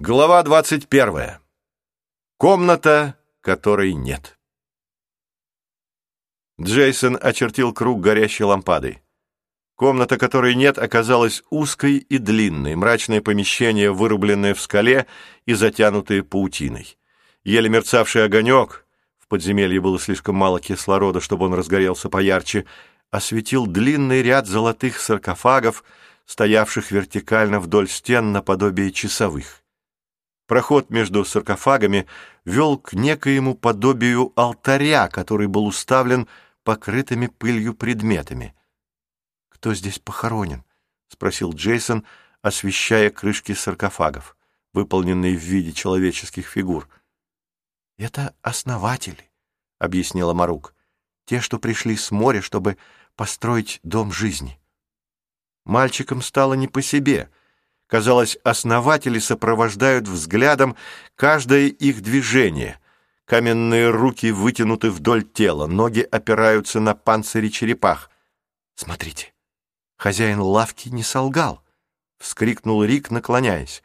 Глава 0.00 0.40
21. 0.44 1.40
Комната, 2.36 3.16
которой 3.40 3.94
нет. 3.94 4.38
Джейсон 6.60 7.18
очертил 7.20 7.72
круг 7.72 8.00
горящей 8.00 8.44
лампадой. 8.44 9.02
Комната, 9.74 10.16
которой 10.16 10.54
нет, 10.54 10.78
оказалась 10.78 11.42
узкой 11.50 11.96
и 11.96 12.18
длинной, 12.18 12.76
мрачное 12.76 13.20
помещение, 13.20 13.90
вырубленное 13.90 14.54
в 14.54 14.60
скале 14.60 15.08
и 15.46 15.54
затянутое 15.54 16.22
паутиной. 16.22 16.96
Еле 17.42 17.68
мерцавший 17.68 18.24
огонек, 18.24 18.86
в 19.18 19.26
подземелье 19.26 19.80
было 19.80 19.98
слишком 19.98 20.36
мало 20.36 20.60
кислорода, 20.60 21.20
чтобы 21.20 21.46
он 21.46 21.54
разгорелся 21.54 22.08
поярче, 22.08 22.66
осветил 23.10 23.66
длинный 23.66 24.22
ряд 24.22 24.46
золотых 24.46 25.00
саркофагов, 25.00 25.82
стоявших 26.24 26.92
вертикально 26.92 27.58
вдоль 27.58 27.88
стен 27.88 28.30
наподобие 28.30 28.92
часовых. 28.92 29.64
Проход 30.48 30.88
между 30.88 31.26
саркофагами 31.26 32.06
вел 32.46 32.78
к 32.78 32.94
некоему 32.94 33.54
подобию 33.54 34.32
алтаря, 34.34 35.08
который 35.08 35.46
был 35.46 35.66
уставлен 35.66 36.26
покрытыми 36.64 37.26
пылью 37.26 37.74
предметами. 37.74 38.54
«Кто 39.50 39.74
здесь 39.74 39.98
похоронен?»— 39.98 40.64
спросил 41.08 41.52
Джейсон, 41.52 42.06
освещая 42.40 43.10
крышки 43.10 43.52
саркофагов, 43.52 44.38
выполненные 44.72 45.36
в 45.36 45.42
виде 45.42 45.72
человеческих 45.72 46.46
фигур. 46.46 46.88
«Это 47.98 48.34
основатели»,— 48.40 49.30
объяснила 49.78 50.32
Марук,— 50.32 50.74
«те, 51.26 51.42
что 51.42 51.58
пришли 51.58 51.94
с 51.94 52.10
моря, 52.10 52.40
чтобы 52.40 52.78
построить 53.16 53.80
дом 53.82 54.12
жизни». 54.12 54.58
Мальчикам 55.66 56.22
стало 56.22 56.54
не 56.54 56.68
по 56.68 56.80
себе— 56.80 57.28
Казалось, 57.88 58.36
основатели 58.44 59.18
сопровождают 59.18 60.06
взглядом 60.06 60.76
каждое 61.16 61.68
их 61.68 62.02
движение. 62.02 62.78
Каменные 63.24 63.90
руки 63.90 64.30
вытянуты 64.30 64.90
вдоль 64.90 65.24
тела, 65.24 65.66
ноги 65.66 66.00
опираются 66.00 66.80
на 66.80 66.94
панцири 66.94 67.48
черепах. 67.48 68.10
«Смотрите, 68.74 69.32
хозяин 69.96 70.40
лавки 70.40 70.90
не 70.90 71.02
солгал!»— 71.02 71.64
вскрикнул 72.18 72.84
Рик, 72.84 73.10
наклоняясь. 73.10 73.82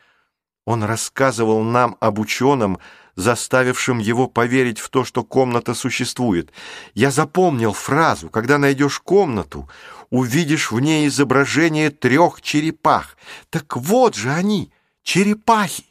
Он 0.66 0.83
рассказывал 0.83 1.61
нам 1.61 1.97
об 1.99 2.20
ученом, 2.20 2.80
заставившем 3.16 3.99
его 3.99 4.27
поверить 4.27 4.80
в 4.80 4.89
то, 4.89 5.05
что 5.05 5.23
комната 5.23 5.73
существует. 5.73 6.52
Я 6.94 7.11
запомнил 7.11 7.73
фразу 7.73 8.30
«Когда 8.30 8.58
найдешь 8.58 8.99
комнату, 8.99 9.70
увидишь 10.14 10.72
в 10.72 10.80
ней 10.80 11.08
изображение 11.08 11.89
трех 11.89 12.39
черепах. 12.44 13.17
Так 13.50 13.75
вот 13.75 14.14
же 14.14 14.31
они, 14.31 14.72
черепахи!» 15.02 15.86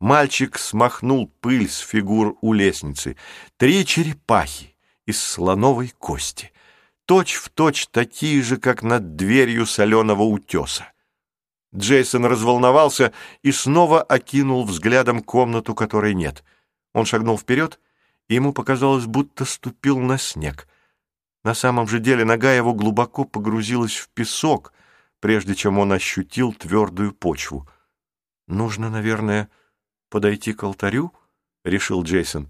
Мальчик 0.00 0.58
смахнул 0.58 1.28
пыль 1.40 1.68
с 1.70 1.78
фигур 1.78 2.36
у 2.40 2.52
лестницы. 2.52 3.16
Три 3.56 3.86
черепахи 3.86 4.74
из 5.06 5.22
слоновой 5.22 5.94
кости, 5.96 6.52
точь 7.04 7.34
в 7.34 7.48
точь 7.50 7.86
такие 7.86 8.42
же, 8.42 8.56
как 8.56 8.82
над 8.82 9.14
дверью 9.14 9.64
соленого 9.64 10.22
утеса. 10.22 10.92
Джейсон 11.72 12.24
разволновался 12.24 13.12
и 13.42 13.52
снова 13.52 14.02
окинул 14.02 14.64
взглядом 14.64 15.22
комнату, 15.22 15.76
которой 15.76 16.14
нет. 16.14 16.42
Он 16.94 17.06
шагнул 17.06 17.38
вперед, 17.38 17.78
и 18.26 18.34
ему 18.34 18.52
показалось, 18.52 19.06
будто 19.06 19.44
ступил 19.44 20.00
на 20.00 20.18
снег. 20.18 20.66
На 21.46 21.54
самом 21.54 21.86
же 21.86 22.00
деле 22.00 22.24
нога 22.24 22.52
его 22.52 22.74
глубоко 22.74 23.24
погрузилась 23.24 23.94
в 23.94 24.08
песок, 24.08 24.72
прежде 25.20 25.54
чем 25.54 25.78
он 25.78 25.92
ощутил 25.92 26.52
твердую 26.52 27.12
почву. 27.12 27.68
«Нужно, 28.48 28.90
наверное, 28.90 29.48
подойти 30.10 30.52
к 30.52 30.64
алтарю?»— 30.64 31.12
решил 31.64 32.02
Джейсон. 32.02 32.48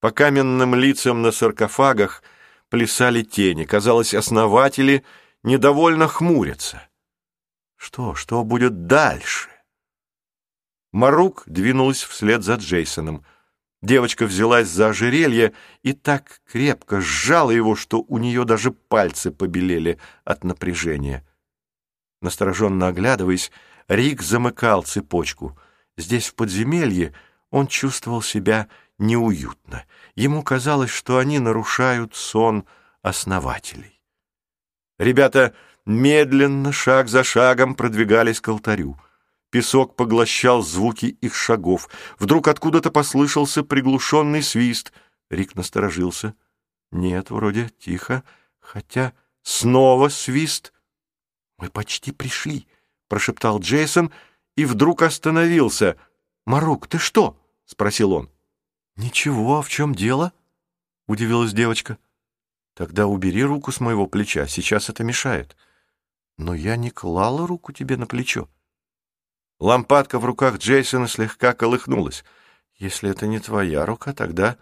По 0.00 0.10
каменным 0.10 0.74
лицам 0.74 1.20
на 1.20 1.32
саркофагах 1.32 2.22
плясали 2.70 3.22
тени. 3.22 3.66
Казалось, 3.66 4.14
основатели 4.14 5.04
недовольно 5.42 6.08
хмурятся. 6.08 6.88
Что, 7.76 8.14
что 8.14 8.42
будет 8.42 8.86
дальше? 8.86 9.50
Марук 10.92 11.42
двинулась 11.44 12.02
вслед 12.02 12.42
за 12.42 12.54
Джейсоном. 12.54 13.26
Девочка 13.82 14.26
взялась 14.26 14.68
за 14.68 14.88
ожерелье 14.88 15.52
и 15.82 15.92
так 15.92 16.40
крепко 16.50 17.00
сжала 17.00 17.50
его, 17.50 17.76
что 17.76 18.04
у 18.08 18.18
нее 18.18 18.44
даже 18.44 18.70
пальцы 18.70 19.30
побелели 19.30 19.98
от 20.24 20.44
напряжения. 20.44 21.26
Настороженно 22.22 22.88
оглядываясь, 22.88 23.52
Рик 23.88 24.22
замыкал 24.22 24.82
цепочку. 24.82 25.58
Здесь, 25.96 26.26
в 26.28 26.34
подземелье, 26.34 27.14
он 27.50 27.66
чувствовал 27.66 28.22
себя 28.22 28.68
неуютно. 28.98 29.84
Ему 30.14 30.42
казалось, 30.42 30.90
что 30.90 31.18
они 31.18 31.38
нарушают 31.38 32.14
сон 32.14 32.64
основателей. 33.02 34.00
Ребята 34.98 35.54
медленно, 35.84 36.72
шаг 36.72 37.08
за 37.08 37.22
шагом 37.22 37.74
продвигались 37.74 38.40
к 38.40 38.48
алтарю. 38.48 38.98
Песок 39.50 39.96
поглощал 39.96 40.62
звуки 40.62 41.06
их 41.06 41.34
шагов. 41.34 41.88
Вдруг 42.18 42.48
откуда-то 42.48 42.90
послышался 42.90 43.62
приглушенный 43.62 44.42
свист. 44.42 44.92
Рик 45.30 45.54
насторожился. 45.54 46.34
Нет, 46.90 47.30
вроде 47.30 47.70
тихо, 47.78 48.24
хотя 48.58 49.12
снова 49.42 50.08
свист. 50.08 50.72
«Мы 51.58 51.70
почти 51.70 52.12
пришли»,— 52.12 52.66
прошептал 53.08 53.60
Джейсон 53.60 54.12
и 54.56 54.64
вдруг 54.64 55.02
остановился. 55.02 55.96
«Марук, 56.44 56.86
ты 56.86 56.98
что?»— 56.98 57.38
спросил 57.64 58.12
он. 58.12 58.30
«Ничего, 58.96 59.58
а 59.58 59.62
в 59.62 59.68
чем 59.68 59.94
дело?»— 59.94 60.32
удивилась 61.06 61.52
девочка. 61.52 61.98
«Тогда 62.74 63.06
убери 63.06 63.42
руку 63.42 63.72
с 63.72 63.80
моего 63.80 64.06
плеча, 64.06 64.46
сейчас 64.46 64.90
это 64.90 65.02
мешает». 65.02 65.56
Но 66.38 66.54
я 66.54 66.76
не 66.76 66.90
клала 66.90 67.46
руку 67.46 67.72
тебе 67.72 67.96
на 67.96 68.06
плечо. 68.06 68.48
Лампадка 69.58 70.18
в 70.18 70.24
руках 70.24 70.58
Джейсона 70.58 71.08
слегка 71.08 71.54
колыхнулась. 71.54 72.24
Если 72.76 73.10
это 73.10 73.26
не 73.26 73.38
твоя 73.38 73.86
рука, 73.86 74.12
тогда... 74.12 74.56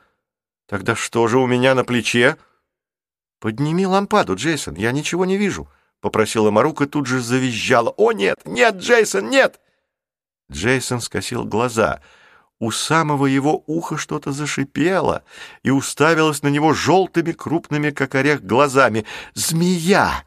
Тогда 0.66 0.94
что 0.96 1.28
же 1.28 1.38
у 1.38 1.46
меня 1.46 1.74
на 1.74 1.84
плече? 1.84 2.36
Подними 3.38 3.86
лампаду, 3.86 4.34
Джейсон, 4.34 4.76
я 4.76 4.92
ничего 4.92 5.26
не 5.26 5.36
вижу,— 5.36 5.68
попросила 6.00 6.50
Марук 6.50 6.80
и 6.80 6.86
тут 6.86 7.06
же 7.06 7.20
завизжала. 7.20 7.90
О, 7.90 8.12
нет, 8.12 8.40
нет, 8.46 8.76
Джейсон, 8.76 9.28
нет! 9.28 9.60
Джейсон 10.50 11.00
скосил 11.00 11.44
глаза. 11.44 12.00
У 12.60 12.70
самого 12.70 13.26
его 13.26 13.62
уха 13.66 13.98
что-то 13.98 14.32
зашипело 14.32 15.24
и 15.62 15.70
уставилось 15.70 16.42
на 16.42 16.48
него 16.48 16.72
желтыми, 16.72 17.32
крупными, 17.32 17.90
как 17.90 18.14
орех, 18.14 18.42
глазами. 18.42 19.04
«Змея!» 19.34 20.24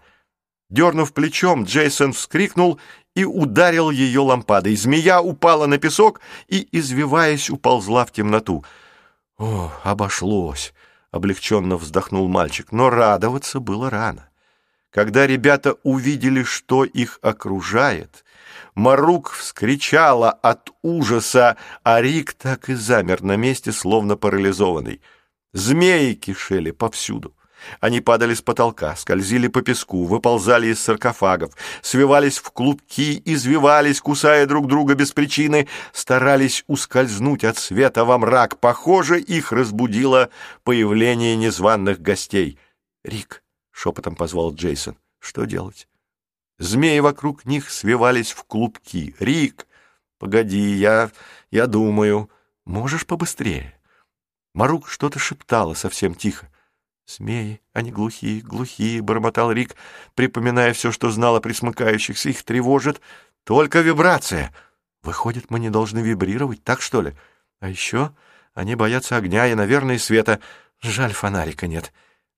Дернув 0.69 1.13
плечом, 1.13 1.63
Джейсон 1.63 2.13
вскрикнул 2.13 2.79
и 3.16 3.23
ударил 3.23 3.89
ее 3.89 4.19
лампадой. 4.19 4.75
Змея 4.75 5.22
упала 5.22 5.66
на 5.66 5.78
песок 5.78 6.19
и, 6.47 6.67
извиваясь, 6.72 7.50
уползла 7.50 8.05
в 8.05 8.11
темноту. 8.11 8.66
«О, 9.38 9.72
обошлось!»— 9.83 10.73
облегченно 11.11 11.78
вздохнул 11.78 12.28
мальчик, 12.28 12.72
но 12.72 12.89
радоваться 12.89 13.59
было 13.59 13.89
рано. 13.89 14.29
Когда 14.89 15.28
ребята 15.28 15.78
увидели, 15.83 16.44
что 16.44 16.84
их 16.84 17.19
окружает, 17.22 18.25
Марук 18.75 19.31
вскричала 19.31 20.31
от 20.31 20.72
ужаса, 20.81 21.57
а 21.84 22.01
Рик 22.01 22.34
так 22.34 22.69
и 22.69 22.73
замер 22.73 23.22
на 23.22 23.35
месте, 23.35 23.72
словно 23.72 24.17
парализованный. 24.17 25.01
Змеи 25.53 26.13
кишели 26.13 26.72
повсюду. 26.72 27.35
Они 27.79 28.01
падали 28.01 28.34
с 28.34 28.41
потолка, 28.41 28.95
скользили 28.95 29.47
по 29.47 29.62
песку, 29.62 30.06
выползали 30.06 30.68
из 30.68 30.79
саркофагов, 30.79 31.53
свивались 31.81 32.38
в 32.38 32.51
клубки, 32.51 33.22
извивались, 33.25 34.01
кусая 34.01 34.45
друг 34.45 34.68
друга 34.68 34.95
без 34.95 35.12
причины, 35.12 35.67
старались 35.94 36.63
ускользнуть 36.67 37.43
от 37.43 37.58
света 37.58 38.05
во 38.05 38.17
мрак. 38.17 38.59
Похоже, 38.59 39.20
их 39.20 39.52
разбудило 39.52 40.29
появление 40.64 41.35
незваных 41.35 42.02
гостей. 42.02 42.59
«Рик»,— 43.03 43.43
шепотом 43.72 44.16
позвал 44.16 44.53
Джейсон,— 44.53 44.97
«что 45.20 45.46
делать?» 45.46 45.87
Змеи 46.59 46.99
вокруг 46.99 47.46
них 47.46 47.70
свивались 47.70 48.31
в 48.31 48.43
клубки. 48.43 49.16
«Рик, 49.20 49.67
погоди, 50.17 50.73
я... 50.73 51.11
я 51.52 51.67
думаю. 51.67 52.29
Можешь 52.66 53.05
побыстрее?» 53.05 53.79
Марук 54.53 54.90
что-то 54.90 55.20
шептала 55.20 55.76
совсем 55.76 56.16
тихо. 56.16 56.49
«Змеи, 57.07 57.61
они 57.71 57.89
глухие, 57.91 58.41
глухие»,— 58.41 59.01
бормотал 59.01 59.51
Рик, 59.53 59.75
припоминая 60.13 60.73
все, 60.73 60.91
что 60.91 61.09
знал 61.09 61.37
о 61.37 61.39
присмыкающихся. 61.39 62.29
«Их 62.29 62.43
тревожит 62.43 62.99
только 63.45 63.79
вибрация. 63.79 64.53
Выходит, 65.03 65.49
мы 65.49 65.59
не 65.59 65.69
должны 65.69 65.99
вибрировать, 65.99 66.65
так 66.65 66.81
что 66.81 67.01
ли? 67.01 67.13
А 67.61 67.69
еще 67.69 68.11
они 68.53 68.75
боятся 68.75 69.15
огня 69.15 69.47
и, 69.47 69.55
наверное, 69.55 69.97
света. 69.99 70.41
Жаль, 70.81 71.13
фонарика 71.13 71.65
нет». 71.65 71.93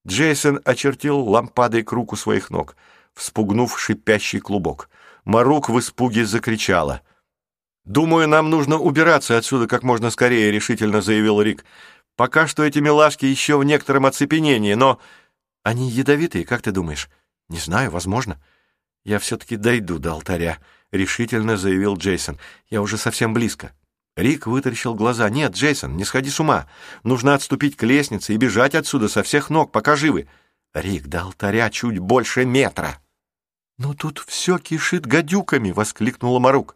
Джейсон 0.07 0.61
очертил 0.63 1.17
лампадой 1.17 1.81
круг 1.81 2.13
у 2.13 2.15
своих 2.15 2.51
ног, 2.51 2.75
вспугнув 3.13 3.79
шипящий 3.79 4.39
клубок. 4.39 4.89
Марук 5.25 5.69
в 5.69 5.79
испуге 5.79 6.25
закричала. 6.27 7.01
«Думаю, 7.85 8.27
нам 8.27 8.51
нужно 8.51 8.77
убираться 8.77 9.35
отсюда 9.35 9.67
как 9.67 9.81
можно 9.81 10.11
скорее»,— 10.11 10.51
решительно 10.51 11.01
заявил 11.01 11.41
Рик. 11.41 11.65
«Пока 12.19 12.47
что 12.47 12.65
эти 12.65 12.79
милашки 12.79 13.25
еще 13.25 13.57
в 13.57 13.63
некотором 13.63 14.05
оцепенении, 14.05 14.73
но...» 14.73 14.99
«Они 15.63 15.89
ядовитые, 15.89 16.43
как 16.43 16.61
ты 16.61 16.71
думаешь?» 16.71 17.09
«Не 17.47 17.59
знаю, 17.59 17.91
возможно». 17.91 18.43
«Я 19.05 19.19
все-таки 19.19 19.55
дойду 19.55 19.99
до 19.99 20.11
алтаря»,— 20.11 20.57
решительно 20.91 21.55
заявил 21.55 21.95
Джейсон. 21.95 22.37
«Я 22.69 22.81
уже 22.81 22.97
совсем 22.97 23.33
близко». 23.33 23.71
Рик 24.17 24.47
вытаращил 24.47 24.95
глаза. 24.95 25.29
«Нет, 25.29 25.53
Джейсон, 25.53 25.95
не 25.95 26.03
сходи 26.03 26.29
с 26.29 26.41
ума. 26.41 26.67
Нужно 27.03 27.35
отступить 27.35 27.77
к 27.77 27.83
лестнице 27.83 28.33
и 28.33 28.37
бежать 28.37 28.75
отсюда 28.75 29.07
со 29.07 29.23
всех 29.23 29.49
ног, 29.49 29.71
пока 29.71 29.95
живы». 29.95 30.27
«Рик, 30.73 31.07
до 31.07 31.21
алтаря 31.21 31.69
чуть 31.69 31.99
больше 31.99 32.43
метра». 32.43 32.99
«Но 33.77 33.93
тут 33.93 34.21
все 34.27 34.57
кишит 34.57 35.05
гадюками!»— 35.05 35.71
воскликнула 35.73 36.39
Марук. 36.39 36.75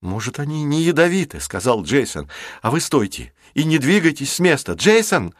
«Может, 0.00 0.38
они 0.38 0.62
не 0.62 0.82
ядовиты»,— 0.82 1.40
сказал 1.40 1.82
Джейсон. 1.82 2.28
«А 2.62 2.70
вы 2.70 2.80
стойте 2.80 3.32
и 3.54 3.64
не 3.64 3.78
двигайтесь 3.78 4.32
с 4.32 4.38
места. 4.38 4.74
Джейсон!» 4.74 5.34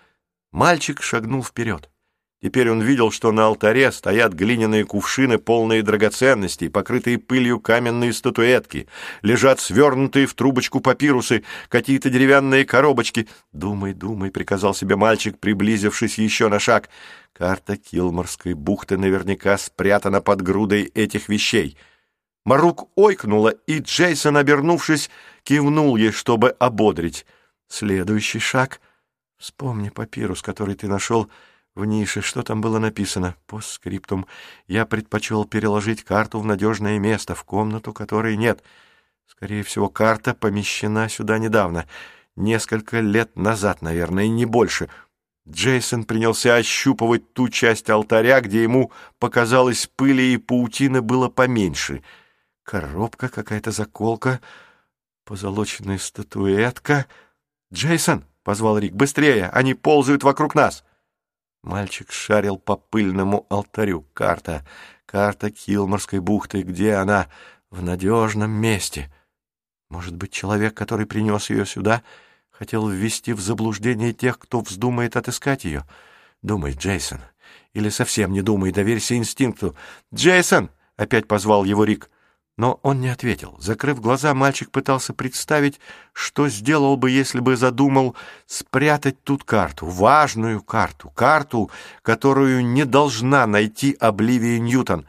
Мальчик 0.50 1.02
шагнул 1.02 1.44
вперед. 1.44 1.90
Теперь 2.40 2.70
он 2.70 2.80
видел, 2.80 3.10
что 3.10 3.32
на 3.32 3.46
алтаре 3.46 3.90
стоят 3.90 4.32
глиняные 4.32 4.84
кувшины, 4.84 5.38
полные 5.38 5.82
драгоценностей, 5.82 6.70
покрытые 6.70 7.18
пылью 7.18 7.58
каменные 7.58 8.12
статуэтки, 8.12 8.86
лежат 9.22 9.58
свернутые 9.58 10.26
в 10.26 10.34
трубочку 10.34 10.78
папирусы, 10.78 11.42
какие-то 11.68 12.10
деревянные 12.10 12.64
коробочки. 12.64 13.28
«Думай, 13.52 13.92
думай»,— 13.92 14.30
приказал 14.32 14.72
себе 14.72 14.94
мальчик, 14.94 15.36
приблизившись 15.38 16.18
еще 16.18 16.48
на 16.48 16.60
шаг. 16.60 16.88
Карта 17.32 17.76
Килморской 17.76 18.54
бухты 18.54 18.96
наверняка 18.96 19.58
спрятана 19.58 20.20
под 20.20 20.42
грудой 20.42 20.82
этих 20.94 21.28
вещей. 21.28 21.76
Марук 22.48 22.88
ойкнула, 22.96 23.50
и 23.66 23.80
Джейсон, 23.80 24.38
обернувшись, 24.38 25.10
кивнул 25.42 25.96
ей, 25.96 26.12
чтобы 26.12 26.48
ободрить. 26.58 27.26
Следующий 27.68 28.38
шаг. 28.38 28.80
Вспомни 29.36 29.90
папирус, 29.90 30.40
который 30.40 30.74
ты 30.74 30.88
нашел 30.88 31.28
в 31.74 31.84
нише. 31.84 32.22
Что 32.22 32.42
там 32.42 32.62
было 32.62 32.78
написано? 32.78 33.34
По 33.46 33.60
скриптум. 33.60 34.26
Я 34.66 34.86
предпочел 34.86 35.44
переложить 35.44 36.04
карту 36.04 36.40
в 36.40 36.46
надежное 36.46 36.98
место, 36.98 37.34
в 37.34 37.44
комнату, 37.44 37.92
которой 37.92 38.38
нет. 38.38 38.62
Скорее 39.26 39.62
всего, 39.62 39.90
карта 39.90 40.32
помещена 40.32 41.10
сюда 41.10 41.36
недавно. 41.36 41.84
Несколько 42.34 43.00
лет 43.00 43.36
назад, 43.36 43.82
наверное, 43.82 44.24
и 44.24 44.30
не 44.30 44.46
больше. 44.46 44.88
Джейсон 45.46 46.04
принялся 46.04 46.56
ощупывать 46.56 47.30
ту 47.34 47.50
часть 47.50 47.90
алтаря, 47.90 48.40
где 48.40 48.62
ему 48.62 48.90
показалось 49.18 49.86
пыли 49.86 50.32
и 50.32 50.38
паутины 50.38 51.02
было 51.02 51.28
поменьше— 51.28 52.02
Коробка, 52.68 53.30
какая-то 53.30 53.70
заколка, 53.70 54.42
позолоченная 55.24 55.96
статуэтка. 55.96 57.06
«Джейсон!»— 57.72 58.26
позвал 58.42 58.76
Рик. 58.76 58.92
«Быстрее! 58.92 59.48
Они 59.48 59.72
ползают 59.72 60.22
вокруг 60.22 60.54
нас!» 60.54 60.84
Мальчик 61.62 62.12
шарил 62.12 62.58
по 62.58 62.76
пыльному 62.76 63.46
алтарю. 63.48 64.04
Карта. 64.12 64.66
Карта 65.06 65.50
Килморской 65.50 66.18
бухты. 66.18 66.60
Где 66.60 66.96
она? 66.96 67.28
В 67.70 67.82
надежном 67.82 68.50
месте. 68.50 69.10
Может 69.88 70.14
быть, 70.14 70.30
человек, 70.30 70.74
который 70.74 71.06
принес 71.06 71.48
ее 71.48 71.64
сюда, 71.64 72.02
хотел 72.50 72.86
ввести 72.86 73.32
в 73.32 73.40
заблуждение 73.40 74.12
тех, 74.12 74.38
кто 74.38 74.60
вздумает 74.60 75.16
отыскать 75.16 75.64
ее? 75.64 75.86
Думай, 76.42 76.74
Джейсон. 76.74 77.20
Или 77.72 77.88
совсем 77.88 78.30
не 78.30 78.42
думай, 78.42 78.72
доверься 78.72 79.16
инстинкту. 79.16 79.74
«Джейсон!»— 80.12 80.68
опять 80.98 81.26
позвал 81.26 81.64
его 81.64 81.84
Рик. 81.84 82.10
Но 82.58 82.80
он 82.82 83.00
не 83.00 83.08
ответил. 83.08 83.56
Закрыв 83.60 84.00
глаза, 84.00 84.34
мальчик 84.34 84.72
пытался 84.72 85.14
представить, 85.14 85.78
что 86.12 86.48
сделал 86.48 86.96
бы, 86.96 87.08
если 87.08 87.38
бы 87.38 87.56
задумал 87.56 88.16
спрятать 88.46 89.22
тут 89.22 89.44
карту, 89.44 89.86
важную 89.86 90.60
карту, 90.60 91.08
карту, 91.10 91.70
которую 92.02 92.66
не 92.66 92.84
должна 92.84 93.46
найти 93.46 93.96
Обливия 94.00 94.58
Ньютон. 94.58 95.06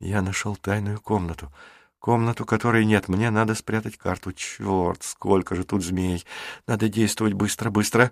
Я 0.00 0.20
нашел 0.20 0.56
тайную 0.56 1.00
комнату, 1.00 1.52
комнату, 2.00 2.44
которой 2.44 2.84
нет. 2.84 3.08
Мне 3.08 3.30
надо 3.30 3.54
спрятать 3.54 3.96
карту. 3.96 4.32
Черт, 4.32 5.04
сколько 5.04 5.54
же 5.54 5.62
тут 5.62 5.84
змей. 5.84 6.24
Надо 6.66 6.88
действовать 6.88 7.34
быстро, 7.34 7.70
быстро. 7.70 8.10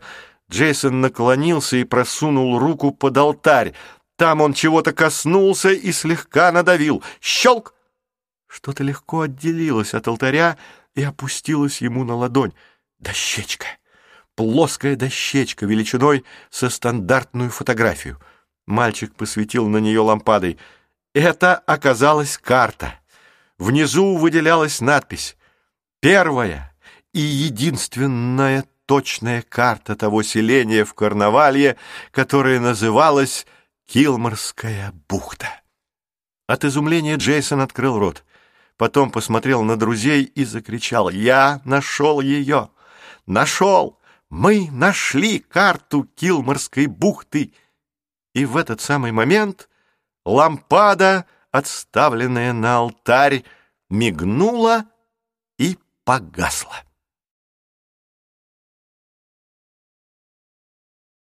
Джейсон 0.49 1.01
наклонился 1.01 1.79
и 1.79 1.85
просунул 1.85 2.61
руку 2.61 2.93
под 2.93 3.17
алтарь. 3.17 3.75
Там 4.15 4.41
он 4.41 4.53
чего-то 4.53 4.93
коснулся 4.93 5.71
и 5.71 5.91
слегка 5.91 6.53
надавил. 6.53 7.03
Щелк! 7.21 7.75
Что-то 8.53 8.85
легко 8.85 9.23
отделилось 9.23 9.95
от 9.95 10.07
алтаря 10.09 10.59
и 10.95 11.03
опустилось 11.03 11.81
ему 11.81 12.05
на 12.05 12.15
ладонь. 12.15 12.53
Дощечка! 12.99 13.67
Плоская 14.35 14.95
дощечка 14.95 15.65
величиной 15.65 16.23
со 16.51 16.69
стандартную 16.69 17.49
фотографию. 17.49 18.21
Мальчик 18.67 19.15
посветил 19.15 19.69
на 19.69 19.79
нее 19.79 20.01
лампадой. 20.01 20.59
Это 21.15 21.57
оказалась 21.57 22.37
карта. 22.37 23.01
Внизу 23.57 24.19
выделялась 24.19 24.83
надпись 24.83 25.39
«Первая 26.01 26.77
и 27.15 27.21
единственная 27.21 28.67
точная 28.85 29.41
карта 29.41 29.97
того 29.97 30.23
селения 30.23 30.85
в 30.85 30.93
Карнавалье, 30.93 31.79
которое 32.11 32.61
называлось 32.61 33.47
Килморская 33.87 34.93
бухта». 35.09 35.63
От 36.47 36.67
изумления 36.67 37.17
Джейсон 37.17 37.63
открыл 37.63 37.99
рот 37.99 38.25
потом 38.77 39.11
посмотрел 39.11 39.63
на 39.63 39.77
друзей 39.77 40.25
и 40.25 40.45
закричал 40.45 41.11
«Я 41.11 41.61
нашел 41.65 42.21
ее! 42.21 42.71
Нашел! 43.27 43.99
Мы 44.31 44.69
нашли 44.71 45.39
карту 45.39 46.05
Килморской 46.17 46.87
бухты!» 46.87 47.53
И 48.35 48.45
в 48.45 48.57
этот 48.57 48.81
самый 48.81 49.13
момент 49.13 49.69
лампада, 50.25 51.27
отставленная 51.51 52.53
на 52.53 52.79
алтарь, 52.79 53.45
мигнула 53.91 54.87
и 55.59 55.79
погасла. 56.05 56.83